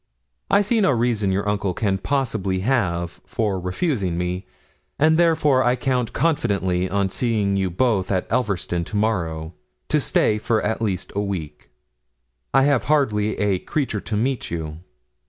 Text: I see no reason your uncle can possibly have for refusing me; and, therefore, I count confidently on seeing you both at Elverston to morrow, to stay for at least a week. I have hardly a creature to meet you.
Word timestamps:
I 0.49 0.61
see 0.61 0.81
no 0.81 0.89
reason 0.89 1.31
your 1.31 1.47
uncle 1.47 1.75
can 1.75 1.99
possibly 1.99 2.61
have 2.61 3.21
for 3.23 3.59
refusing 3.59 4.17
me; 4.17 4.47
and, 4.97 5.15
therefore, 5.15 5.63
I 5.63 5.75
count 5.75 6.11
confidently 6.11 6.89
on 6.89 7.07
seeing 7.09 7.55
you 7.55 7.69
both 7.69 8.11
at 8.11 8.25
Elverston 8.31 8.83
to 8.85 8.95
morrow, 8.97 9.53
to 9.89 9.99
stay 9.99 10.39
for 10.39 10.59
at 10.63 10.81
least 10.81 11.11
a 11.15 11.21
week. 11.21 11.69
I 12.51 12.63
have 12.63 12.85
hardly 12.85 13.37
a 13.37 13.59
creature 13.59 14.01
to 14.01 14.17
meet 14.17 14.49
you. 14.49 14.79